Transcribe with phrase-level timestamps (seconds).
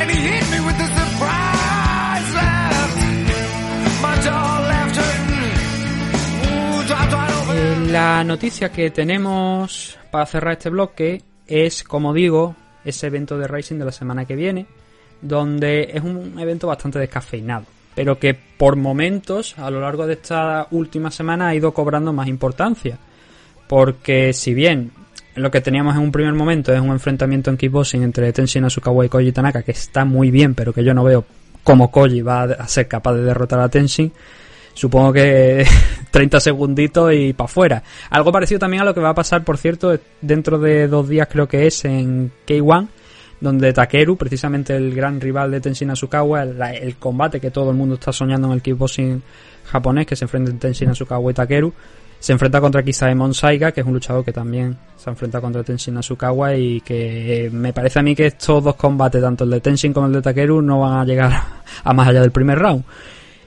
[0.00, 2.96] And he hit me with the surprise laugh.
[4.00, 5.58] My jaw left hurting.
[6.46, 7.90] Ooh, dropped right over.
[7.90, 12.54] La noticia que tenemos para cerrar este bloque es, como digo,
[12.84, 14.66] ese evento de Racing de la semana que viene,
[15.20, 20.68] donde es un evento bastante descafeinado, pero que por momentos a lo largo de esta
[20.70, 22.98] última semana ha ido cobrando más importancia.
[23.66, 24.92] Porque si bien
[25.38, 29.06] lo que teníamos en un primer momento es un enfrentamiento en kickboxing entre Tenshin Asukawa
[29.06, 31.24] y Koji Tanaka, que está muy bien, pero que yo no veo
[31.62, 34.12] cómo Koji va a ser capaz de derrotar a Tenshin,
[34.74, 35.66] supongo que
[36.10, 37.82] 30 segunditos y para afuera.
[38.10, 41.28] Algo parecido también a lo que va a pasar, por cierto, dentro de dos días
[41.30, 42.88] creo que es en K1,
[43.40, 47.76] donde Takeru, precisamente el gran rival de Tenshin Asukawa, el, el combate que todo el
[47.76, 49.22] mundo está soñando en el kickboxing
[49.64, 51.72] japonés, que se enfrenten Tenshin Asukawa y Takeru,
[52.18, 55.96] se enfrenta contra Kisaemon Saiga, que es un luchador que también se enfrenta contra Tenshin
[55.96, 59.60] Asukawa y que eh, me parece a mí que estos dos combates, tanto el de
[59.60, 61.42] Tenshin como el de Takeru, no van a llegar
[61.84, 62.84] a más allá del primer round.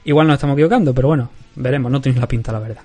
[0.04, 2.82] Igual nos estamos equivocando, pero bueno, veremos, no tiene la pinta la verdad.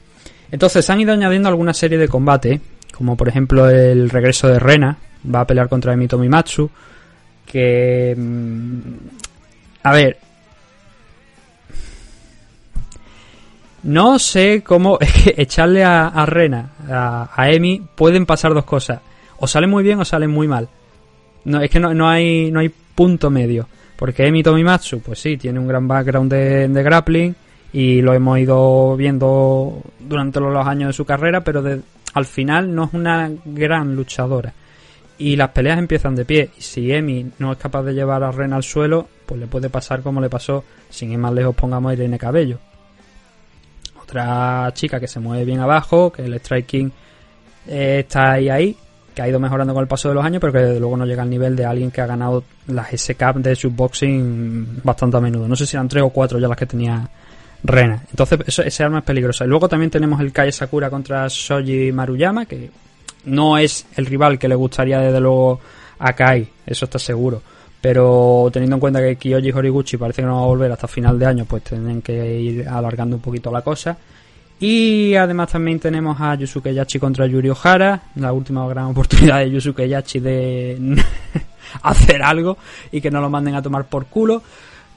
[0.52, 2.60] Entonces se han ido añadiendo alguna serie de combates,
[2.94, 4.98] como por ejemplo el regreso de Rena,
[5.34, 6.70] va a pelear contra Emito Mimatsu,
[7.46, 8.14] que...
[8.18, 8.82] mm,
[9.84, 10.18] A ver...
[13.83, 14.97] No sé cómo...
[15.02, 19.00] Es que echarle a, a Rena, a, a Emi, pueden pasar dos cosas.
[19.39, 20.67] O sale muy bien o sale muy mal.
[21.45, 23.67] No, es que no, no hay, no hay punto medio.
[23.95, 27.36] Porque Emi Tomimatsu, pues sí, tiene un gran background de, de grappling
[27.73, 31.81] y lo hemos ido viendo durante los años de su carrera, pero de-
[32.13, 34.53] al final no es una gran luchadora.
[35.19, 36.50] Y las peleas empiezan de pie.
[36.57, 39.69] Y si Emi no es capaz de llevar a Ren al suelo, pues le puede
[39.69, 42.59] pasar como le pasó, sin ir más lejos, pongamos a Irene Cabello.
[44.07, 46.90] Otra chica que se mueve bien abajo, que el striking
[47.68, 48.78] eh, está ahí ahí,
[49.13, 51.06] que ha ido mejorando con el paso de los años, pero que desde luego no
[51.06, 55.46] llega al nivel de alguien que ha ganado las S-Cup de shootboxing bastante a menudo.
[55.46, 57.09] No sé si eran tres o cuatro ya las que tenía
[57.63, 58.01] Rena.
[58.09, 59.44] Entonces, eso, ese arma es peligrosa.
[59.44, 62.72] Y luego también tenemos el Kai Sakura contra Shoji Maruyama, que
[63.25, 65.59] no es el rival que le gustaría desde luego
[66.00, 67.41] a Kai, eso está seguro.
[67.88, 71.18] Pero teniendo en cuenta que Kiyoshi Horiguchi parece que no va a volver hasta final
[71.18, 73.98] de año, pues tienen que ir alargando un poquito la cosa.
[74.59, 79.52] Y además también tenemos a Yusuke Yachi contra Yuri Ohara, la última gran oportunidad de
[79.52, 81.02] Yusuke Yachi de
[81.81, 82.58] hacer algo
[82.92, 84.44] y que no lo manden a tomar por culo.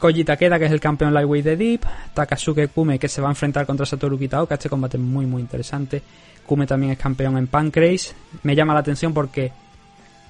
[0.01, 3.31] Koji Takeda, que es el campeón lightweight de Deep, Takasuke Kume, que se va a
[3.31, 6.03] enfrentar contra Satoru Kitaoka, este combate es muy muy interesante.
[6.45, 8.15] Kume también es campeón en Pancrase.
[8.43, 9.53] Me llama la atención porque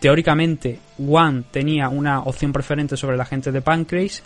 [0.01, 4.23] teóricamente One tenía una opción preferente sobre la gente de Pancrase.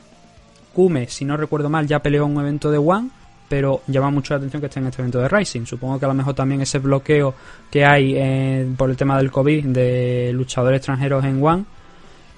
[0.72, 3.10] Kume, si no recuerdo mal, ya peleó en un evento de One,
[3.48, 5.66] pero llama mucho la atención que esté en este evento de Rising.
[5.66, 7.34] Supongo que a lo mejor también ese bloqueo
[7.70, 11.64] que hay eh, por el tema del COVID de luchadores extranjeros en One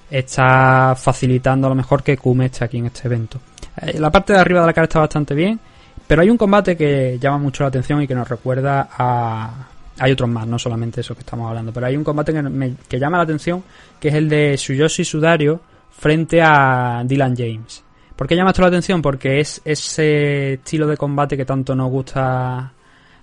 [0.09, 3.39] está facilitando a lo mejor que Kume esté aquí en este evento.
[3.81, 5.59] Eh, la parte de arriba de la cara está bastante bien,
[6.05, 9.67] pero hay un combate que llama mucho la atención y que nos recuerda a...
[9.99, 12.75] Hay otros más, no solamente eso que estamos hablando, pero hay un combate que, me-
[12.87, 13.63] que llama la atención,
[13.99, 15.59] que es el de Tsuyoshi Sudario
[15.89, 17.83] frente a Dylan James.
[18.15, 19.01] ¿Por qué llama esto la atención?
[19.01, 22.73] Porque es ese estilo de combate que tanto nos gusta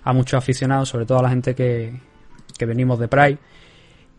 [0.03, 1.97] a muchos aficionados, sobre todo a la gente que,
[2.57, 3.37] que venimos de Pride,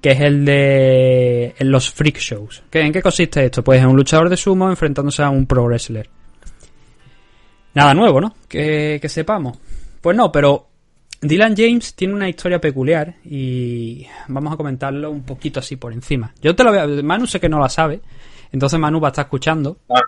[0.01, 2.63] que es el de los freak shows.
[2.71, 3.63] ¿Qué- ¿En qué consiste esto?
[3.65, 6.09] Pues en un luchador de sumo enfrentándose a un pro wrestler.
[7.75, 8.35] Nada nuevo, ¿no?
[8.49, 9.59] Que, que sepamos.
[10.01, 10.67] Pues no, pero
[11.21, 16.33] Dylan James tiene una historia peculiar y vamos a comentarlo un poquito así por encima.
[16.43, 16.87] Yo te lo a...
[16.87, 18.01] Manu sé que no la sabe,
[18.53, 19.79] entonces Manu va a estar escuchando.
[19.89, 20.01] Ah,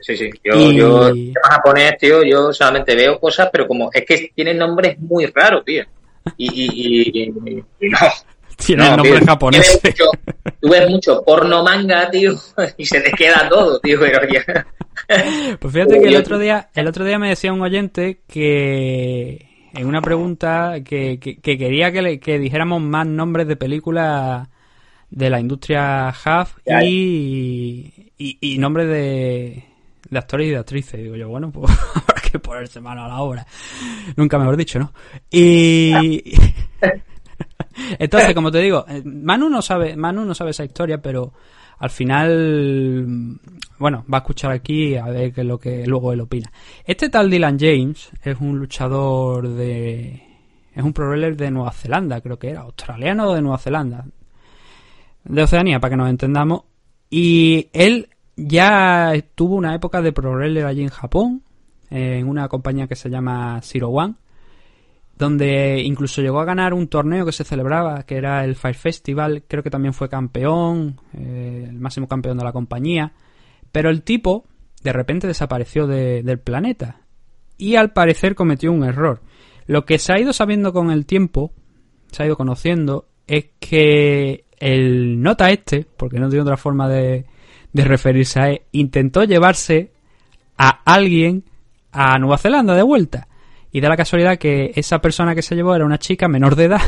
[0.00, 0.30] Sí, sí.
[0.44, 4.58] Yo, Y- yo, temas japonés, tío, yo solamente veo cosas, pero como es que tienen
[4.58, 5.82] nombres muy raros, tío.
[6.36, 7.98] Y, y, y, no.
[8.56, 9.26] Tiene no, nombre tío.
[9.26, 9.80] japonés.
[9.82, 10.10] Ves mucho-
[10.60, 12.34] Tú ves mucho porno manga, tío,
[12.76, 14.66] y se te queda todo, tío, pero ya.
[15.58, 19.86] Pues fíjate que el otro día, el otro día me decía un oyente que en
[19.86, 24.48] una pregunta que, que- que quería que, le- que dijéramos más nombres de películas
[25.10, 26.12] de la industria
[26.66, 26.82] Ya.
[26.84, 29.64] y, y, y nombres de,
[30.10, 31.00] de actores y de actrices.
[31.02, 33.46] Digo yo, bueno, pues habrá que ponerse mano a la obra.
[34.16, 34.92] Nunca mejor dicho, ¿no?
[35.30, 36.34] Y
[37.98, 41.32] entonces, como te digo, eh, Manu no sabe, Manu no sabe esa historia, pero
[41.78, 43.38] al final,
[43.78, 46.50] bueno, va a escuchar aquí a ver qué es lo que luego él opina.
[46.84, 50.22] Este tal Dylan James es un luchador de...
[50.74, 54.06] Es un pro de Nueva Zelanda, creo que era, australiano de Nueva Zelanda.
[55.22, 56.62] De Oceanía, para que nos entendamos.
[57.10, 61.42] Y él ya tuvo una época de pro allí en Japón,
[61.90, 64.14] en una compañía que se llama Zero One,
[65.16, 69.44] donde incluso llegó a ganar un torneo que se celebraba, que era el Fire Festival,
[69.46, 73.12] creo que también fue campeón, eh, el máximo campeón de la compañía,
[73.70, 74.44] pero el tipo
[74.82, 77.00] de repente desapareció de- del planeta
[77.56, 79.22] y al parecer cometió un error.
[79.66, 81.52] Lo que se ha ido sabiendo con el tiempo,
[82.10, 87.24] se ha ido conociendo, es que el nota este, porque no tiene otra forma de,
[87.72, 89.92] de referirse a él, intentó llevarse
[90.58, 91.44] a alguien
[91.92, 93.28] a Nueva Zelanda de vuelta.
[93.74, 96.66] Y da la casualidad que esa persona que se llevó era una chica menor de
[96.66, 96.80] edad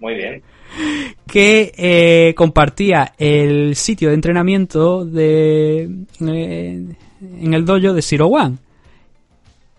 [0.00, 0.42] Muy bien.
[1.28, 5.88] que eh, compartía el sitio de entrenamiento de
[6.20, 8.56] eh, en el dojo de Zero One.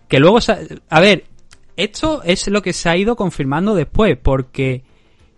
[0.08, 0.38] Que luego,
[0.88, 1.24] a ver,
[1.76, 4.82] esto es lo que se ha ido confirmando después, porque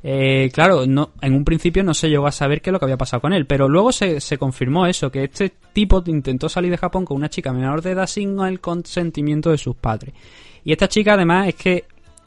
[0.05, 2.87] eh, claro, no, en un principio no se llegó a saber qué es lo que
[2.87, 6.71] había pasado con él, pero luego se, se confirmó eso, que este tipo intentó salir
[6.71, 10.15] de Japón con una chica menor de edad sin el consentimiento de sus padres.
[10.65, 11.85] Y esta chica además es que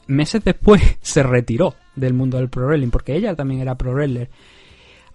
[0.07, 4.29] meses después se retiró del mundo del pro wrestling, porque ella también era pro wrestler.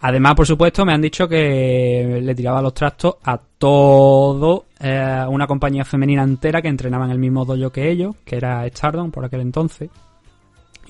[0.02, 5.46] Además, por supuesto, me han dicho que le tiraba los trastos a todo eh, una
[5.46, 9.24] compañía femenina entera que entrenaba en el mismo dojo que ellos, que era Stardom por
[9.26, 9.90] aquel entonces.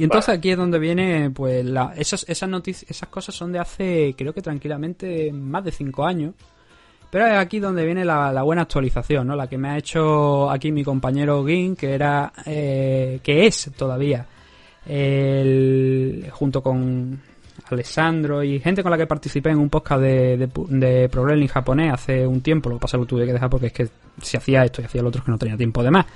[0.00, 3.58] Y entonces aquí es donde viene, pues, la, esas, esas noticias, esas cosas son de
[3.58, 6.32] hace, creo que tranquilamente, más de cinco años.
[7.10, 9.36] Pero es aquí donde viene la, la buena actualización, ¿no?
[9.36, 14.24] La que me ha hecho aquí mi compañero Gin, que era, eh, que es todavía,
[14.86, 17.20] el, junto con
[17.70, 20.48] Alessandro y gente con la que participé en un podcast de, de,
[20.78, 23.34] de Pro Wrestling japonés hace un tiempo, lo que pasa es que lo tuve que
[23.34, 23.88] dejar porque es que
[24.22, 26.06] si hacía esto y hacía lo otro que no tenía tiempo de más.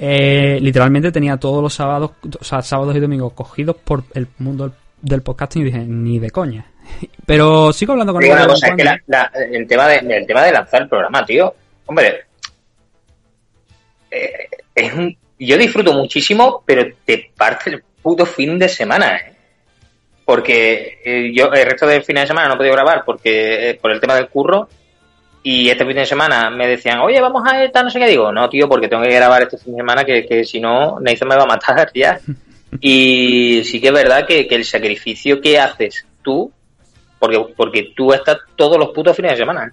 [0.00, 4.72] Eh, literalmente tenía todos los sábados, o sea, sábados y domingos cogidos por el mundo
[5.02, 6.66] del, podcasting y dije, ni de coña.
[7.26, 8.30] Pero sigo hablando con él.
[8.30, 11.52] una cosa, es que la- el, tema de, el tema de lanzar el programa, tío,
[11.86, 12.26] hombre,
[14.10, 19.32] eh, es un, yo disfruto muchísimo, pero te parte el puto fin de semana, ¿eh?
[20.24, 23.74] Porque eh, yo el resto del fin de semana no he podido grabar porque eh,
[23.74, 24.68] por el tema del curro
[25.42, 28.32] y este fin de semana me decían, oye, vamos a esta, no sé qué digo.
[28.32, 31.28] No, tío, porque tengo que grabar este fin de semana que, que si no, Nathan
[31.28, 32.20] me va a matar ya.
[32.80, 36.52] Y sí que es verdad que, que el sacrificio que haces tú
[37.18, 39.66] porque, porque tú estás todos los putos fines de semana.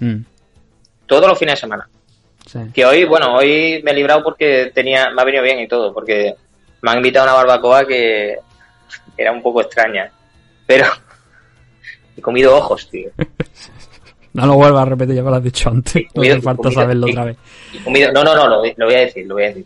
[0.00, 0.04] ¿eh?
[0.04, 0.24] Mm,
[1.06, 1.88] Todos los fines de semana.
[2.46, 2.58] sí.
[2.74, 5.92] Que hoy, bueno, hoy me he librado porque tenía, me ha venido bien y todo,
[5.92, 6.34] porque
[6.82, 8.36] me han invitado a una barbacoa que
[9.16, 10.10] era un poco extraña.
[10.66, 10.86] Pero
[12.16, 13.10] he comido ojos, tío.
[14.32, 16.04] No lo vuelvas a repetir, ya me lo has dicho antes.
[16.14, 17.36] No hace falta saberlo otra vez.
[18.12, 19.64] No, no, no, lo, lo voy a decir, lo voy a decir.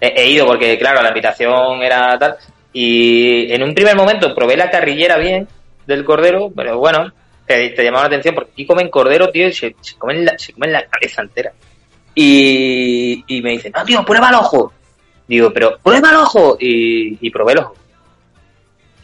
[0.00, 2.36] He, he ido porque, claro, la invitación era tal.
[2.72, 5.46] Y en un primer momento probé la carrillera bien
[5.86, 7.12] del cordero, pero bueno,
[7.46, 10.38] te, te llamaba la atención porque aquí comen cordero, tío, y se, se comen, la,
[10.38, 11.52] se comen la cabeza entera.
[12.14, 14.72] Y, y me dicen, no, tío, prueba el ojo.
[15.28, 16.56] Digo, pero prueba el ojo.
[16.58, 17.74] Y, y probé el ojo.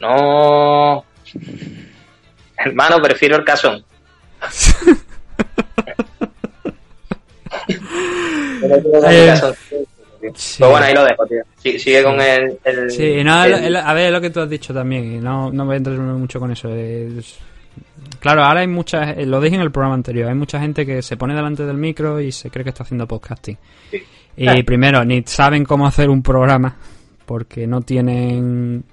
[0.00, 1.04] No.
[2.56, 3.84] Hermano, prefiero el casón.
[4.50, 4.72] Sí.
[10.58, 11.42] Pero bueno, ahí lo dejo, tío.
[11.58, 12.58] Sí- sigue con el.
[12.64, 15.64] el- Sí, no, el- el- a ver, lo que tú has dicho también, no, no
[15.66, 16.68] voy a entretenerme mucho con eso.
[16.74, 17.38] es-
[18.20, 21.02] Claro, ahora hay mucha, eh, lo dije en el programa anterior, hay mucha gente que
[21.02, 23.56] se pone delante del micro y se cree que está haciendo podcasting.
[23.90, 24.02] Sí.
[24.36, 26.76] Y primero, ni saben cómo hacer un programa,
[27.26, 28.84] porque no tienen...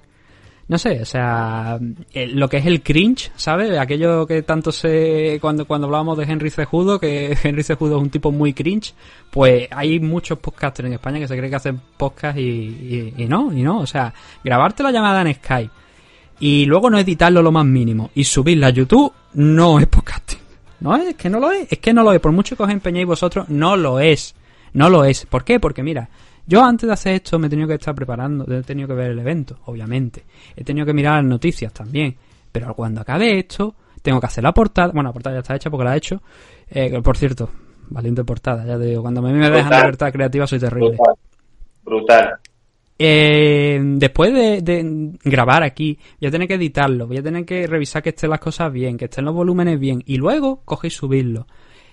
[0.70, 1.80] No sé, o sea,
[2.14, 3.76] eh, lo que es el cringe, ¿sabes?
[3.76, 5.38] Aquello que tanto se...
[5.40, 8.94] Cuando, cuando hablábamos de Henry Cejudo, que Henry Cejudo es un tipo muy cringe,
[9.32, 13.26] pues hay muchos podcasters en España que se creen que hacen podcast y, y- y
[13.26, 13.80] no, y no.
[13.80, 15.70] O sea, grabarte la llamada en Skype
[16.38, 20.38] y luego no editarlo lo más mínimo y subirla a YouTube no es podcasting.
[20.78, 22.20] No es, es que no lo es, es que no lo es.
[22.20, 24.36] Por mucho que os empeñéis vosotros, no lo es.
[24.72, 25.26] No lo es.
[25.26, 25.58] ¿Por qué?
[25.58, 26.08] Porque mira,
[26.50, 29.12] yo antes de hacer esto me he tenido que estar preparando, he tenido que ver
[29.12, 30.24] el evento, obviamente.
[30.56, 32.16] He tenido que mirar las noticias también.
[32.50, 34.90] Pero cuando acabe esto, tengo que hacer la portada.
[34.92, 36.20] Bueno, la portada ya está hecha porque la he hecho.
[36.68, 37.50] Eh, por cierto,
[37.88, 39.80] valiente portada, ya te digo, cuando a mí me dejan Brutal.
[39.82, 40.96] libertad creativa soy terrible.
[40.96, 41.14] Brutal.
[41.84, 42.30] Brutal.
[42.98, 47.68] Eh, después de, de grabar aquí, voy a tener que editarlo, voy a tener que
[47.68, 50.90] revisar que estén las cosas bien, que estén los volúmenes bien, y luego coge y
[50.90, 51.46] subirlo,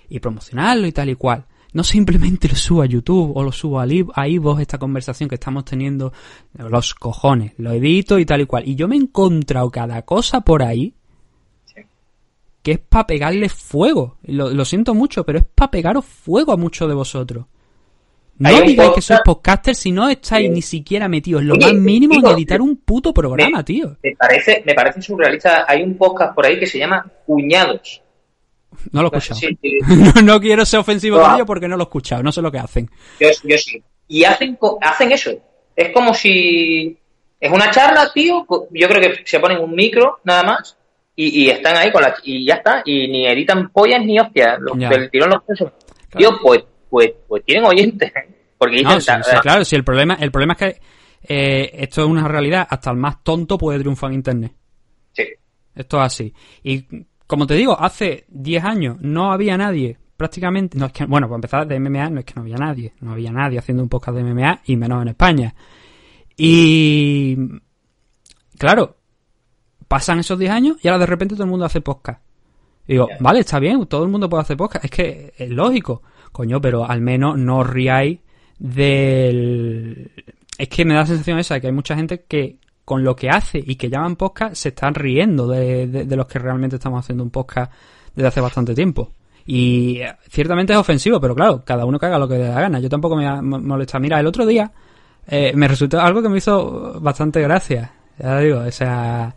[0.08, 1.46] y promocionarlo y tal y cual.
[1.74, 5.64] No simplemente lo subo a YouTube o lo subo a, iVoox, esta conversación que estamos
[5.66, 6.12] teniendo,
[6.54, 8.66] los cojones, lo edito y tal y cual.
[8.66, 10.94] Y yo me he encontrado cada cosa por ahí
[11.66, 11.82] Sí.
[12.62, 14.16] que es para pegarle fuego.
[14.22, 17.44] Lo, lo siento mucho, pero es para pegaros fuego a muchos de vosotros.
[18.38, 20.54] No digáis que sois podcast- podcasters si no estáis Sí.
[20.54, 23.96] ni siquiera metidos lo Oye, más mínimo en digo, editar un puto programa, tío.
[24.02, 25.64] Me parece, me parece surrealista.
[25.66, 28.00] Hay un podcast por ahí que se llama Cuñados.
[28.92, 29.40] No lo he escuchado.
[29.40, 29.78] si-
[30.14, 31.22] No, no quiero ser ofensivo No.
[31.24, 32.90] con ello porque no lo he escuchado, no sé lo que hacen.
[33.20, 33.82] Yo, yo sí.
[34.08, 35.30] Y hacen, hacen eso.
[35.76, 36.98] Es como si.
[37.40, 38.46] Es una charla, tío.
[38.72, 40.76] Yo creo que se ponen un micro nada más.
[41.14, 42.14] Y, y están ahí con la.
[42.24, 42.82] Y ya está.
[42.84, 44.58] Y ni editan pollas ni hostias.
[44.60, 44.88] Los, Ya.
[44.88, 45.72] del tirón los pesos.
[46.16, 48.12] Tío, pues, pues, pues tienen oyentes.
[48.58, 48.88] Porque dicen.
[48.94, 50.80] No, sí, sí, claro, sí, el problema, el problema es que
[51.28, 54.52] eh, esto es una realidad, hasta el más tonto puede triunfar en internet.
[55.12, 55.24] Sí.
[55.76, 56.34] Esto es así.
[56.64, 56.84] Y
[57.28, 61.36] como te digo, hace 10 años no había nadie, prácticamente, no es que, bueno, para
[61.36, 64.16] empezar de MMA no es que no había nadie, no había nadie haciendo un podcast
[64.16, 65.54] de MMA y menos en España.
[66.38, 67.36] Y
[68.56, 68.96] claro,
[69.86, 72.22] pasan esos 10 años y ahora de repente todo el mundo hace podcast.
[72.86, 76.02] Y digo, vale, está bien, todo el mundo puede hacer podcast, es que es lógico,
[76.32, 78.20] coño, pero al menos no os riáis
[78.58, 80.12] del...
[80.56, 82.56] Es que me da la sensación esa de que hay mucha gente que
[82.88, 86.26] con lo que hace y que llaman podcast se están riendo de, de- de los
[86.26, 87.70] que realmente estamos haciendo un podcast
[88.16, 89.12] desde hace bastante tiempo.
[89.44, 92.62] Y eh, ciertamente es ofensivo, pero claro, cada uno que haga lo que le da
[92.62, 92.80] gana.
[92.80, 93.98] Yo tampoco me molesta.
[93.98, 94.72] Mira, el otro día
[95.26, 97.92] eh, me resultó algo que me hizo bastante gracia.
[98.18, 99.34] Ya digo, o sea,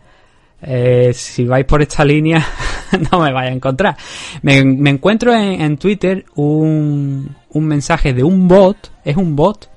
[0.62, 2.42] eh, si vais por esta línea
[3.12, 3.96] no me vais a encontrar.
[4.40, 9.68] Me, me encuentro en, en Twitter un, un mensaje de un bot, es un bot,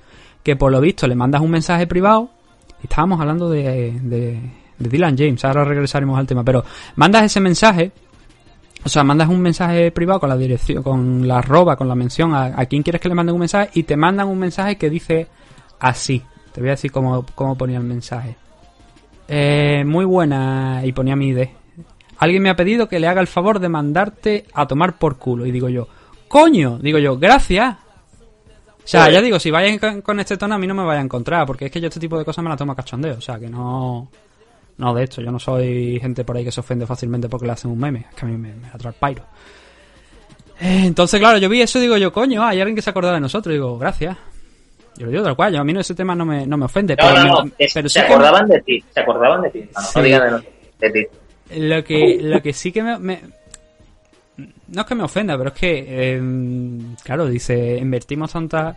[0.44, 2.30] que por lo visto le mandas un mensaje privado,
[2.84, 4.40] estábamos hablando de, de,
[4.78, 6.64] de Dylan James, ahora regresaremos al tema, pero
[6.96, 7.92] mandas ese mensaje,
[8.84, 12.34] o sea, mandas un mensaje privado con la dirección, con la arroba, con la mención
[12.34, 14.90] a, a quien quieres que le manden un mensaje, y te mandan un mensaje que
[14.90, 15.28] dice
[15.80, 16.22] así.
[16.52, 18.38] Te voy a decir cómo, cómo ponía el mensaje.
[19.28, 21.48] Eh, muy buena, y ponía mi ID.
[22.18, 25.46] Alguien me ha pedido que le haga el favor de mandarte a tomar por culo.
[25.46, 25.88] Y digo yo,
[26.28, 27.76] coño, digo yo, gracias.
[28.86, 31.04] O sea, ya digo, si vais con, este tono a mí no me vais a
[31.04, 33.16] encontrar, porque es que yo este tipo de cosas me las tomo a cachondeo.
[33.18, 34.10] O sea, que no...
[34.78, 37.54] No, de hecho, yo no soy gente por ahí que se ofende fácilmente porque le
[37.54, 38.06] hacen un meme.
[38.10, 39.24] Es que a mí me, me atrae el pairo.
[40.60, 43.16] Eh, entonces, claro, yo vi eso y digo yo, coño, hay alguien que se acordaba
[43.16, 43.52] de nosotros.
[43.52, 44.18] Y digo, gracias.
[44.98, 46.66] Yo lo digo tal cual, yo, a mí no, ese tema no me, no me
[46.66, 46.96] ofende.
[46.96, 47.56] No, pero no, me- no.
[47.58, 48.84] es- pero sí se que me- acordaban de ti.
[48.94, 49.60] Se acordaban de ti.
[49.74, 50.02] No, no Sí.
[50.02, 50.44] digan
[50.80, 50.94] de, de
[51.50, 51.60] ti.
[51.60, 53.22] Lo que, lo que sí que me, me-
[54.38, 55.86] No es que me ofenda, pero es que...
[55.88, 56.22] eh,
[57.04, 58.76] claro, dice, invertimos tantas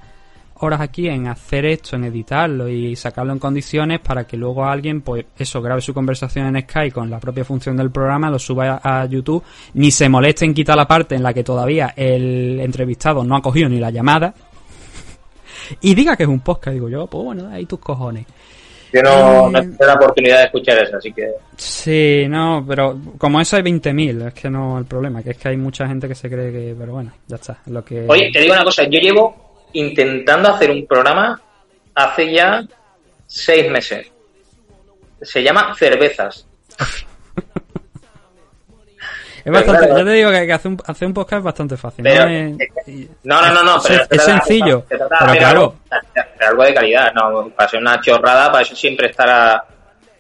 [0.61, 5.03] horas aquí en hacer esto, en editarlo y sacarlo en condiciones para que luego alguien,
[5.03, 8.81] pues eso, grabe su conversación en Skype con la propia función del programa, lo suba
[8.83, 9.43] a, a YouTube,
[9.75, 13.43] ni se moleste en quitar la parte en la que todavía el entrevistado no ha
[13.43, 14.35] cogido ni la llamada
[15.81, 16.75] y diga que es un podcast.
[16.75, 18.27] Digo yo, pues bueno, ahí tus cojones.
[18.92, 19.50] Yo no, Eh.
[19.52, 21.30] no tuve la oportunidad de escuchar eso, así que.
[21.57, 25.49] Sí, no, pero como eso hay 20.000, es que no el problema, que es que
[25.49, 28.04] hay mucha gente que se cree que, pero bueno, ya está, es lo que...
[28.09, 28.85] Oye, te digo una cosa.
[28.85, 31.40] Yo llevo intentando hacer un programa
[31.95, 32.64] hace ya
[33.26, 34.07] seis meses.
[35.21, 36.47] Se llama Cervezas.
[39.49, 39.99] Es bastante, claro.
[39.99, 42.02] yo te digo que, que hacer, un, hacer un podcast es bastante fácil.
[42.05, 42.31] Pero- ¿no?
[42.31, 43.76] Es- No, no, no, no.
[43.78, 45.75] Es- pero es sencillo, se trata pero claro.
[45.90, 46.02] Algo,
[46.38, 47.49] de algo de calidad, no.
[47.50, 49.64] Para ser una chorrada, para eso siempre estará.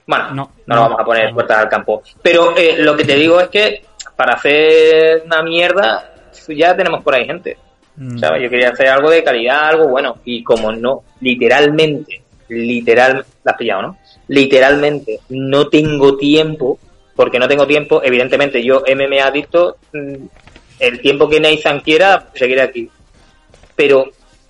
[0.06, 2.02] Bueno, No, no, no, vamos a poner puertas al campo.
[2.22, 3.84] Pero eh, lo que te digo es que
[4.16, 6.10] para hacer una mierda,
[6.48, 7.56] ya tenemos por ahí gente.
[7.96, 8.18] Mm.
[8.18, 8.42] ¿sabes?
[8.42, 10.18] Yo quería hacer algo de calidad, algo bueno.
[10.24, 13.98] Y como no, literalmente, literal, la has pillado, ¿no?
[14.28, 16.78] Literalmente, no tengo tiempo,
[17.18, 20.14] porque no tengo tiempo, evidentemente yo MMA adicto, mm,
[20.78, 22.88] el tiempo que Nathan quiera, seguiré aquí.
[23.74, 24.04] Pero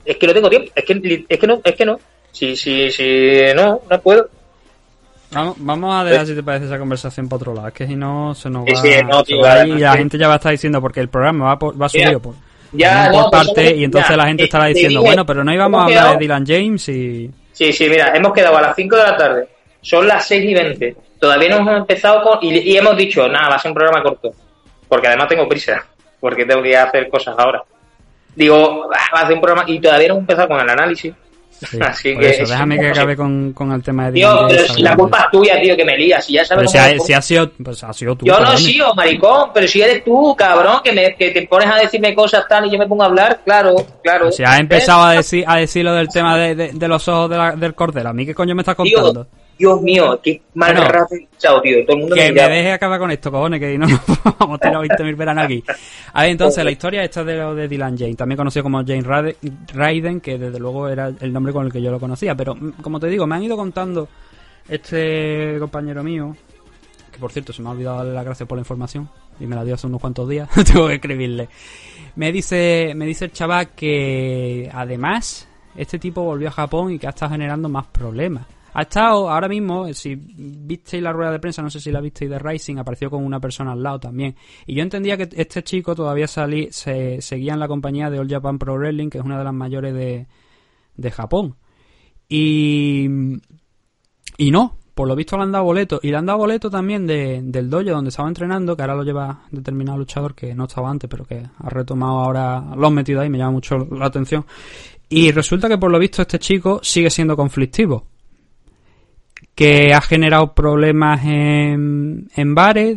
[0.04, 1.98] es que no tengo tiempo, es que, es que no, es que no.
[2.30, 4.28] Si, si, si, no, no puedo.
[5.30, 7.96] Vamos, vamos a dejar si te parece esa conversación para otro lado, es que si
[7.96, 10.28] no se nos Sí, va, sí, no, se tío, va además y la gente ya
[10.28, 12.34] va a estar diciendo porque el programa va, por- va subido por,
[12.72, 15.08] Ya, por no, pues parte somos- y entonces ya, la gente te- estará diciendo, dije,
[15.10, 17.30] bueno, pero no íbamos a hablar de quedado- Dylan James y...
[17.52, 19.48] Sí, sí, mira, hemos quedado a las 5 de la tarde.
[19.80, 20.96] Son las 6 y 20.
[21.20, 22.38] Todavía no hemos empezado con...
[22.42, 24.32] Y, y hemos dicho, nada, va a ser un programa corto.
[24.88, 25.84] Porque además tengo prisa.
[26.20, 27.62] Porque tengo que hacer cosas ahora.
[28.34, 29.68] Digo, "Ah, va a ser un programa...
[29.70, 31.12] Y todavía no hemos empezado con el análisis.
[31.50, 34.62] Sí, Así que eso, es déjame que acabe con, con el tema de Tío, pero
[34.74, 36.24] si la culpa es tuya, tío, que me lías.
[36.24, 38.26] Si ya sabes Pero si ha, si ha sido, pues ha sido tú.
[38.26, 41.68] Yo no he sido, maricón, pero si eres tú, cabrón, que, me, que te pones
[41.68, 44.30] a decirme cosas tal y yo me pongo a hablar, claro, claro.
[44.30, 45.16] Si has empezado a ¿Eh?
[45.16, 48.06] decir, a decir lo del tema de, de- de los ojos de la- del cordel,
[48.06, 49.28] ¿a mí qué coño me estás Tío, contando?
[49.58, 51.84] Dios mío, qué mal Bueno, rato he echado, tío.
[51.84, 52.54] Todo el mundo Que me miraba.
[52.54, 53.86] deje acabar con esto, cojones, que no
[54.38, 55.64] vamos a tirar 20.000 veranos aquí.
[56.12, 59.02] A ver, entonces, la historia esta de lo de Dylan Jane, también conocido como Jane
[59.74, 62.80] Raiden, que desde luego era el nombre con el que yo lo conocía, pero mm,
[62.82, 64.08] como te digo, me han ido contando
[64.68, 66.36] este compañero mío,
[67.10, 69.08] que por cierto se me ha olvidado darle las gracias por la información
[69.40, 71.48] y me la dio hace unos cuantos días, tengo que escribirle.
[72.16, 77.06] Me dice, me dice el chaval que además este tipo volvió a Japón y que
[77.06, 78.46] ha estado generando más problemas.
[78.78, 82.30] Ha estado ahora mismo, si visteis la rueda de prensa, no sé si la visteis
[82.30, 84.36] de Rising, apareció con una persona al lado también.
[84.66, 88.28] Y yo entendía que este chico todavía salí, se, seguía en la compañía de All
[88.28, 90.28] Japan Pro Wrestling, que es una de las mayores de,
[90.94, 91.56] de Japón.
[92.28, 93.08] Y,
[94.36, 95.98] y no, por lo visto le han dado boleto.
[96.00, 99.02] Y le han dado boleto también de, del dojo donde estaba entrenando, que ahora lo
[99.02, 103.22] lleva determinado luchador que no estaba antes, pero que ha retomado ahora, lo han metido
[103.22, 104.46] ahí, me llama mucho la atención.
[105.08, 108.06] Y resulta que por lo visto este chico sigue siendo conflictivo.
[109.58, 112.96] Que ha generado problemas en, en bares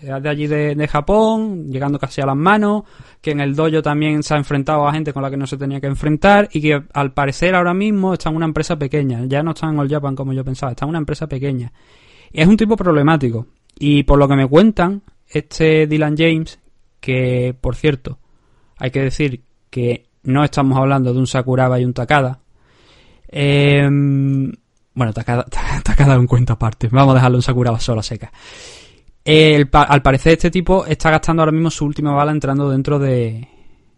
[0.00, 2.82] de allí de, de, Japón, llegando casi a las manos,
[3.20, 5.56] que en el dojo también se ha enfrentado a gente con la que no se
[5.56, 9.42] tenía que enfrentar y que al parecer ahora mismo está en una empresa pequeña, ya
[9.42, 11.72] no está en All Japan como yo pensaba, está en una empresa pequeña.
[12.32, 13.46] Y es un tipo problemático.
[13.78, 16.58] Y por lo que me cuentan, este Dylan James,
[16.98, 18.18] que por cierto,
[18.78, 22.40] hay que decir que no estamos hablando de un Sakuraba y un Takada.
[23.28, 23.88] Eh,
[24.94, 25.44] bueno, Takada,
[25.82, 26.88] Takada en cuenta aparte.
[26.90, 28.32] Vamos a dejarlo en Sakuraba sola seca.
[29.24, 33.48] El, al parecer este tipo está gastando ahora mismo su última bala entrando dentro de,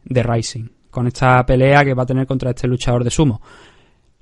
[0.04, 0.68] de Rising.
[0.90, 3.40] Con esta pelea que va a tener contra este luchador de sumo.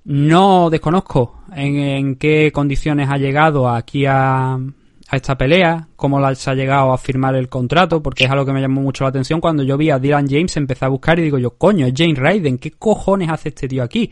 [0.04, 6.50] No desconozco en, en qué condiciones ha llegado aquí a, a esta pelea, cómo se
[6.50, 9.40] ha llegado a firmar el contrato, porque es algo que me llamó mucho la atención
[9.40, 12.18] cuando yo vi a Dylan James, empecé a buscar y digo yo, coño, es James
[12.18, 14.10] Raiden, ¿qué cojones hace este tío aquí?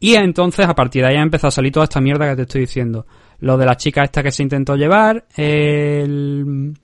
[0.00, 2.42] Y entonces a partir de ahí ha empezado a salir toda esta mierda que te
[2.42, 3.06] estoy diciendo.
[3.40, 6.74] Lo de la chica esta que se intentó llevar, el...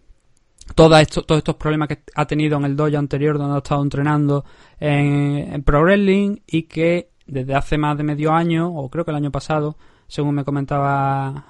[0.74, 3.82] Todo esto, todos estos problemas que ha tenido en el dojo anterior donde ha estado
[3.82, 4.44] entrenando
[4.80, 9.12] en, en Pro Wrestling y que desde hace más de medio año, o creo que
[9.12, 11.46] el año pasado, según me comentaba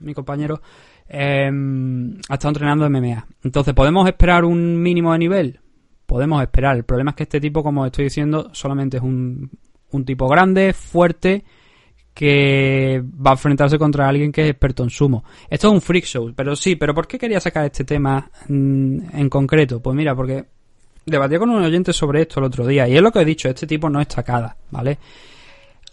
[0.00, 0.60] mi compañero,
[1.08, 1.50] eh,
[2.28, 3.26] ha estado entrenando MMA.
[3.42, 5.60] Entonces, ¿podemos esperar un mínimo de nivel?
[6.06, 6.76] Podemos esperar.
[6.76, 9.50] El problema es que este tipo, como estoy diciendo, solamente es un,
[9.92, 11.44] un tipo grande, fuerte,
[12.14, 15.24] que va a enfrentarse contra alguien que es experto en sumo.
[15.48, 19.16] Esto es un freak show, pero sí, pero ¿por qué quería sacar este tema mm,
[19.16, 19.80] en concreto?
[19.80, 20.44] Pues mira, porque
[21.06, 23.48] debatí con un oyente sobre esto el otro día, y es lo que he dicho,
[23.48, 24.98] este tipo no es tacada, ¿vale?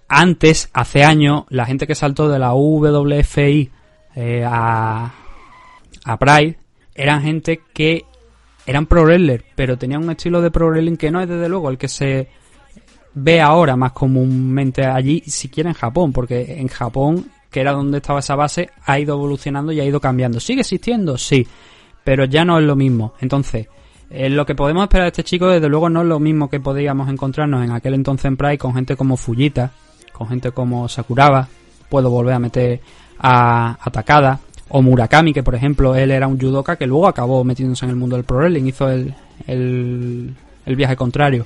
[0.08, 3.71] Antes, hace años, la gente que saltó de la WFI
[4.15, 5.13] eh, a,
[6.05, 6.58] a Pride
[6.95, 8.03] eran gente que
[8.65, 11.69] eran pro wrestler, pero tenían un estilo de pro wrestling que no es desde luego
[11.69, 12.29] el que se
[13.15, 18.19] ve ahora más comúnmente allí, siquiera en Japón, porque en Japón, que era donde estaba
[18.19, 20.39] esa base, ha ido evolucionando y ha ido cambiando.
[20.39, 21.17] ¿Sigue existiendo?
[21.17, 21.47] Sí,
[22.04, 23.13] pero ya no es lo mismo.
[23.21, 23.67] Entonces,
[24.10, 26.60] eh, lo que podemos esperar de este chico, desde luego, no es lo mismo que
[26.60, 29.71] podíamos encontrarnos en aquel entonces en Pride con gente como Fujita,
[30.12, 31.47] con gente como Sakuraba.
[31.89, 32.82] Puedo volver a meter
[33.17, 37.43] a, a Takada o Murakami, que por ejemplo él era un judoka que luego acabó
[37.43, 39.13] metiéndose en el mundo del pro wrestling, hizo el,
[39.47, 41.45] el, el viaje contrario.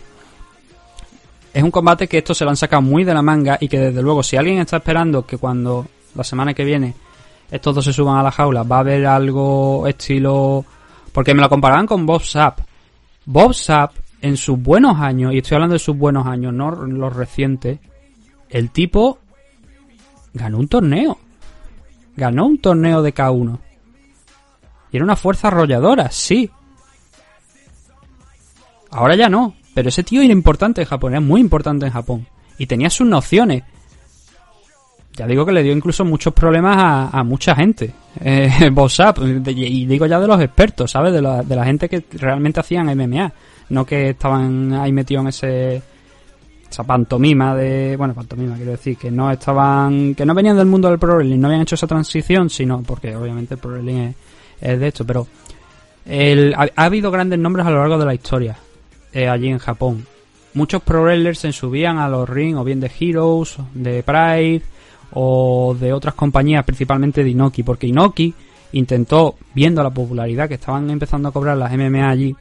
[1.54, 3.80] Es un combate que esto se lo han sacado muy de la manga y que
[3.80, 6.94] desde luego si alguien está esperando que cuando la semana que viene
[7.50, 10.66] estos dos se suban a la jaula va a haber algo estilo...
[11.12, 12.60] Porque me lo comparaban con Bob Sapp.
[13.26, 17.16] Bob Sapp en sus buenos años, y estoy hablando de sus buenos años, no los
[17.16, 17.80] recientes,
[18.50, 19.18] el tipo
[20.34, 21.18] ganó un torneo
[22.20, 23.58] ganó un torneo de K1.
[24.92, 26.52] Y era una fuerza arrolladora, sí.
[28.92, 32.28] Ahora ya no, pero ese tío era importante en Japón, era muy importante en Japón.
[32.58, 33.64] Y tenía sus nociones.
[35.14, 37.94] Ya digo que le dio incluso muchos problemas a, mucha gente.
[38.20, 38.52] Eh,
[39.56, 41.14] y digo ya de los expertos, ¿sabes?
[41.14, 43.32] De la, de la gente que realmente hacían MMA.
[43.70, 45.82] No que estaban ahí metidos en ese
[46.70, 50.90] esa pantomima de bueno pantomima quiero decir que no estaban que no venían del mundo
[50.90, 54.14] del pro wrestling no habían hecho esa transición sino porque obviamente el pro wrestling
[54.62, 55.26] es, de esto pero
[56.06, 58.56] el, ha, ha, habido grandes nombres a lo largo de la historia
[59.14, 60.06] eh, allí en Japón
[60.54, 64.62] muchos pro wrestlers se subían a los ring o bien de Heroes de Pride
[65.14, 68.34] o de otras compañías principalmente de Inoki porque Inoki
[68.74, 72.36] intentó viendo la popularidad que estaban empezando a cobrar las MMA allí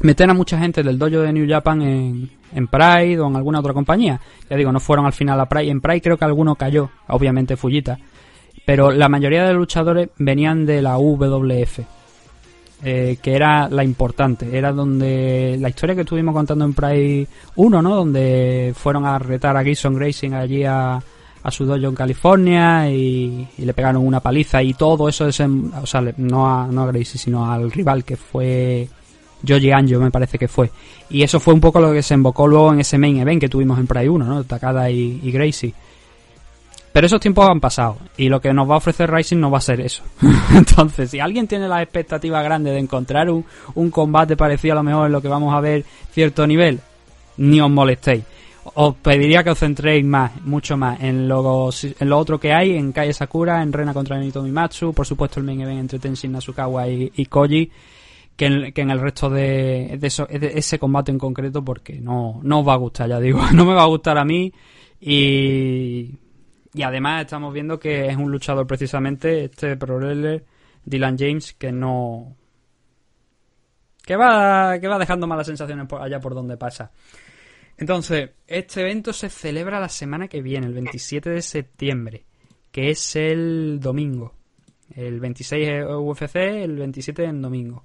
[0.00, 3.60] meter a mucha gente del dojo de New Japan en, en Pride o en alguna
[3.60, 4.20] otra compañía.
[4.48, 5.70] Ya digo, no fueron al final a Pride.
[5.70, 7.98] En Pride creo que alguno cayó, obviamente Fujita.
[8.64, 11.80] Pero la mayoría de luchadores venían de la WF.
[12.84, 17.80] Eh, que era la importante, era donde la historia que estuvimos contando en Pride 1,
[17.80, 17.94] ¿no?
[17.94, 21.00] Donde fueron a retar a Gibson Grayson allí a,
[21.42, 25.44] a su dojo en California y, y, le pegaron una paliza y todo eso, ese,
[25.44, 28.88] o sea, no a, no a Gracie, sino al rival que fue
[29.46, 30.70] Joji Anjo me parece que fue.
[31.10, 33.48] Y eso fue un poco lo que se invocó luego en ese main event que
[33.48, 34.44] tuvimos en Pride 1, ¿no?
[34.44, 35.74] Takada y, y Gracie.
[36.92, 39.58] Pero esos tiempos han pasado y lo que nos va a ofrecer Rising no va
[39.58, 40.02] a ser eso.
[40.54, 44.82] Entonces, si alguien tiene la expectativa grande de encontrar un, un combate parecido a lo
[44.82, 46.80] mejor en lo que vamos a ver cierto nivel,
[47.38, 48.24] ni os molestéis.
[48.74, 52.76] Os pediría que os centréis más, mucho más, en lo, en lo otro que hay,
[52.76, 56.30] en Kaya Sakura, en Rena contra Nito Mimatsu, por supuesto el main event entre Tenshin
[56.30, 57.70] Nasukawa y, y Koji,
[58.36, 61.94] que en, que en el resto de, de, eso- de ese combate en concreto, porque
[62.00, 64.52] no, no os va a gustar, ya digo, no me va a gustar a mí
[65.00, 66.10] y,
[66.74, 70.44] y además estamos viendo que es un luchador precisamente, este pro wrestler,
[70.84, 72.36] Dylan James, que no...
[74.04, 76.90] que va, que va dejando malas sensaciones por allá por donde pasa.
[77.76, 82.24] Entonces, este evento se celebra la semana que viene, el 27 de septiembre,
[82.70, 84.34] que es el domingo.
[84.94, 87.84] El 26 es UFC, el 27 en domingo.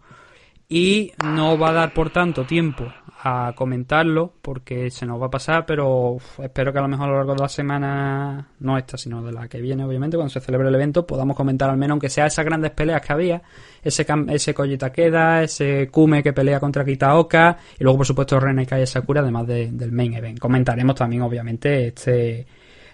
[0.70, 2.86] Y no va a dar por tanto tiempo
[3.24, 7.08] a comentarlo porque se nos va a pasar, pero uf, espero que a lo mejor
[7.08, 10.30] a lo largo de la semana, no esta, sino de la que viene, obviamente, cuando
[10.30, 13.42] se celebre el evento, podamos comentar al menos, aunque sea esas grandes peleas que había,
[13.82, 18.64] ese, ese Koji Takeda, ese Kume que pelea contra Kitaoka, y luego, por supuesto, Rena
[18.64, 20.38] y Sakura, además de- del main event.
[20.38, 22.46] Comentaremos también, obviamente, este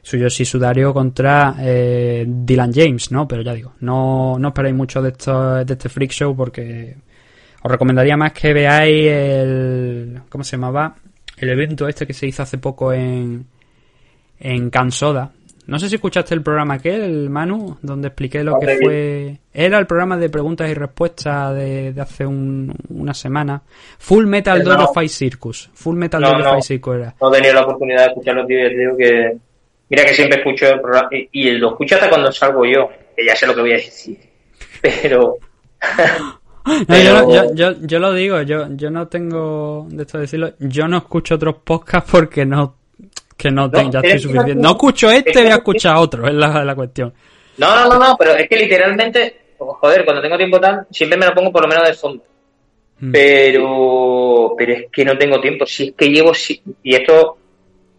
[0.01, 3.27] Suyoshi Sudario contra eh, Dylan James, ¿no?
[3.27, 6.97] Pero ya digo, no, no esperéis mucho de, esto, de este freak show porque
[7.63, 10.21] os recomendaría más que veáis el.
[10.29, 10.95] ¿Cómo se llamaba?
[11.37, 13.45] El evento este que se hizo hace poco en.
[14.39, 15.31] En Kansoda.
[15.65, 19.37] No sé si escuchaste el programa aquel, el Manu, donde expliqué lo que fue.
[19.53, 23.61] Era el programa de preguntas y respuestas de, de hace un- una semana.
[23.99, 24.71] Full Metal Eh, no.
[24.75, 25.69] Dojo Fight Circus.
[25.73, 26.49] Full Metal No, Dojo no.
[26.49, 27.15] Fight Circus era.
[27.21, 29.37] No he tenido la oportunidad de escucharlo, tío, digo que...
[29.89, 33.25] Mira que siempre escucho el programa, y, y lo escucho hasta cuando salgo yo, que
[33.25, 34.17] ya sé lo que voy a decir.
[34.81, 35.37] Pero...
[36.65, 40.21] No, yo, Pero- yo, yo, yo lo digo, yo, yo no tengo de esto de
[40.23, 42.75] decirlo, yo no escucho otros podcasts porque no,
[43.37, 44.55] que no, tengo, ya estoy suficiente.
[44.55, 47.13] no- escucho es este, voy a escuchar otro, es la, la cuestión.
[47.57, 51.25] No, no, no, no, pero es que literalmente, joder, cuando tengo tiempo tal, siempre me
[51.25, 52.23] lo pongo por lo menos de fondo.
[52.99, 53.11] Mm.
[53.11, 55.65] Pero, pero es que no tengo tiempo.
[55.65, 57.37] Si es que llevo, si- y esto,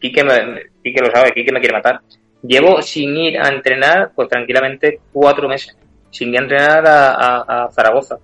[0.00, 2.00] Quique, me, Quique lo sabe, Quique me quiere matar.
[2.42, 5.77] Llevo sin ir a entrenar, pues tranquilamente, cuatro meses.
[6.11, 8.18] Sin ir a entrenar a, a- a Zaragoza.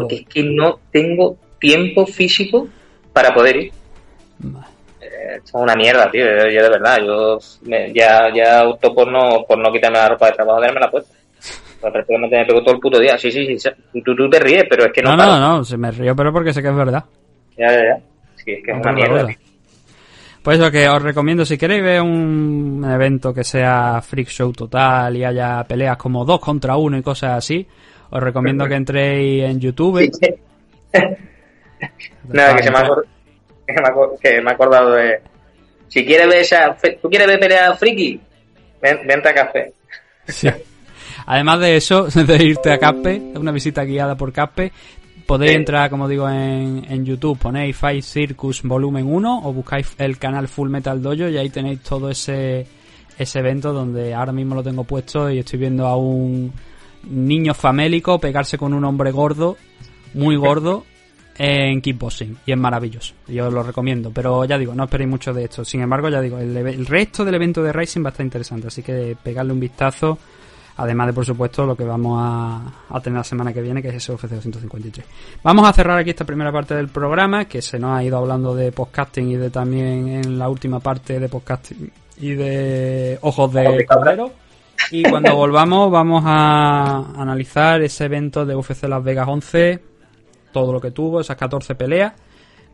[0.00, 2.68] Porque es que no tengo tiempo físico
[3.12, 3.72] para poder ir.
[4.38, 4.66] Vale.
[5.00, 6.24] Eh, es una mierda, tío.
[6.24, 10.08] Yo, yo de verdad, yo me- ya, ya opto por no, por no quitarme la
[10.10, 11.12] ropa de trabajo, darme la puesta.
[11.80, 13.18] Pues prácticamente me pego todo el puto día.
[13.18, 13.68] Sí, sí, sí.
[14.04, 15.32] Tú, tú te ríes, pero es que no, No, paro.
[15.38, 17.04] no, no, se me río, pero porque sé que es verdad.
[17.56, 17.98] Ya, ya, ya.
[18.36, 19.34] Sí, es que es No, una pero mierda.
[20.42, 25.16] Pues eso que os recomiendo, si queréis ver un evento que sea freak show total
[25.16, 27.66] y haya peleas como dos contra uno y cosas así,
[28.10, 30.10] os recomiendo que entréis en YouTube.
[32.28, 33.04] Nada, que se me ha, acor-
[34.20, 35.20] que me ha acordado de...
[35.88, 36.76] Si quieres ver esa...
[37.00, 38.20] ¿Tú quieres ver pelea friki?
[38.82, 39.72] Ven, vente a café.
[40.28, 40.48] Sí.
[41.26, 44.72] Además de eso, de irte a Caspe, una visita guiada por Caspe,
[45.24, 45.56] podéis Sí.
[45.58, 50.48] entrar, como digo, en, en YouTube, ponéis Fight Circus Volumen 1 o buscáis el canal
[50.48, 52.66] Full Metal Dojo y ahí tenéis todo ese,
[53.16, 56.52] ese evento donde ahora mismo lo tengo puesto y estoy viendo a un
[57.06, 59.56] niño famélico pegarse con un hombre gordo,
[60.14, 60.84] muy gordo,
[61.38, 63.14] en kickboxing y es maravilloso.
[63.28, 65.64] Yo lo recomiendo, pero ya digo, no esperéis mucho de esto.
[65.64, 68.68] Sin embargo, ya digo, el, el resto del evento de Rising va a estar interesante,
[68.68, 70.18] así que pegarle un vistazo.
[70.78, 73.88] Además de, por supuesto, lo que vamos a, a tener la semana que viene, que
[73.88, 75.06] es ese UFC 253.
[75.42, 78.54] Vamos a cerrar aquí esta primera parte del programa, que se nos ha ido hablando
[78.54, 83.86] de podcasting y de también en la última parte de podcasting y de Ojos de
[83.86, 84.32] Cordero.
[84.90, 89.82] Y cuando volvamos vamos a analizar ese evento de UFC Las Vegas 11,
[90.52, 92.12] todo lo que tuvo, esas 14 peleas,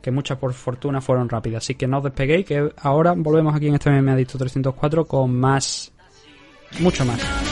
[0.01, 1.65] que muchas por fortuna fueron rápidas.
[1.65, 5.35] Así que no os despeguéis, que ahora volvemos aquí en este MMA Adicto 304 con
[5.35, 5.93] más,
[6.81, 7.52] mucho más.